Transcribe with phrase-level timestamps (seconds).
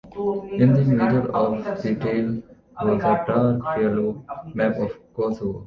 [0.53, 2.41] In the middle of the tail
[2.83, 5.59] was a dark yellow map of Kosovo.